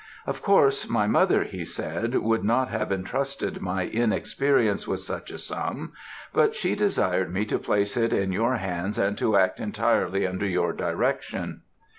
[0.25, 5.37] "'Of course, my mother,' he said, 'would not have entrusted my inexperience with such a
[5.37, 5.93] sum;
[6.33, 10.47] but she desired me to place it in your hands, and to act entirely under
[10.47, 11.61] your direction.